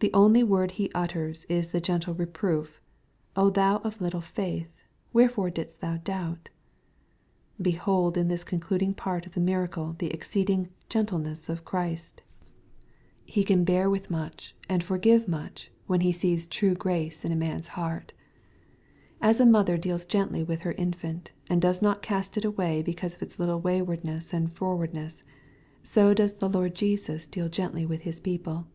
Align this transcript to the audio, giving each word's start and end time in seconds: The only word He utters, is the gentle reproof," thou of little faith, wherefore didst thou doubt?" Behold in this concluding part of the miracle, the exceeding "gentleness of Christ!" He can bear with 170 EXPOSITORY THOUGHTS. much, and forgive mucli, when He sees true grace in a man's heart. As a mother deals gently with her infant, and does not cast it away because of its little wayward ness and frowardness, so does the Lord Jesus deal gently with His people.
The 0.00 0.12
only 0.12 0.42
word 0.42 0.72
He 0.72 0.92
utters, 0.94 1.44
is 1.48 1.70
the 1.70 1.80
gentle 1.80 2.12
reproof," 2.12 2.78
thou 3.34 3.78
of 3.78 4.02
little 4.02 4.20
faith, 4.20 4.82
wherefore 5.14 5.48
didst 5.48 5.80
thou 5.80 5.96
doubt?" 5.96 6.50
Behold 7.68 8.18
in 8.18 8.28
this 8.28 8.44
concluding 8.44 8.92
part 8.92 9.24
of 9.24 9.32
the 9.32 9.40
miracle, 9.40 9.96
the 9.98 10.10
exceeding 10.10 10.68
"gentleness 10.90 11.48
of 11.48 11.64
Christ!" 11.64 12.20
He 13.24 13.44
can 13.44 13.64
bear 13.64 13.88
with 13.88 14.10
170 14.10 14.52
EXPOSITORY 14.52 14.58
THOUGHTS. 14.58 14.58
much, 14.68 14.68
and 14.68 14.84
forgive 14.84 15.26
mucli, 15.26 15.68
when 15.86 16.00
He 16.02 16.12
sees 16.12 16.46
true 16.46 16.74
grace 16.74 17.24
in 17.24 17.32
a 17.32 17.34
man's 17.34 17.68
heart. 17.68 18.12
As 19.22 19.40
a 19.40 19.46
mother 19.46 19.78
deals 19.78 20.04
gently 20.04 20.42
with 20.44 20.60
her 20.64 20.72
infant, 20.72 21.30
and 21.48 21.62
does 21.62 21.80
not 21.80 22.02
cast 22.02 22.36
it 22.36 22.44
away 22.44 22.82
because 22.82 23.14
of 23.14 23.22
its 23.22 23.38
little 23.38 23.62
wayward 23.62 24.04
ness 24.04 24.34
and 24.34 24.52
frowardness, 24.54 25.22
so 25.82 26.12
does 26.12 26.34
the 26.36 26.48
Lord 26.50 26.74
Jesus 26.74 27.26
deal 27.26 27.48
gently 27.48 27.86
with 27.86 28.02
His 28.02 28.20
people. 28.20 28.66